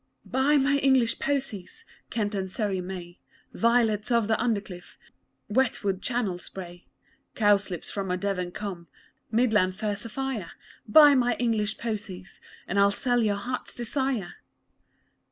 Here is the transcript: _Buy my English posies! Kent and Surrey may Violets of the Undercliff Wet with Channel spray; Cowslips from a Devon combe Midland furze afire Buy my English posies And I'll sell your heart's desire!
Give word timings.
_Buy 0.27 0.59
my 0.59 0.77
English 0.79 1.19
posies! 1.19 1.85
Kent 2.09 2.33
and 2.33 2.51
Surrey 2.51 2.81
may 2.81 3.19
Violets 3.53 4.09
of 4.09 4.27
the 4.27 4.33
Undercliff 4.43 4.97
Wet 5.47 5.83
with 5.83 6.01
Channel 6.01 6.39
spray; 6.39 6.87
Cowslips 7.35 7.91
from 7.91 8.09
a 8.09 8.17
Devon 8.17 8.51
combe 8.51 8.87
Midland 9.31 9.75
furze 9.75 10.03
afire 10.03 10.53
Buy 10.87 11.13
my 11.13 11.35
English 11.35 11.77
posies 11.77 12.41
And 12.67 12.79
I'll 12.79 12.89
sell 12.89 13.21
your 13.21 13.35
heart's 13.35 13.75
desire! 13.75 14.37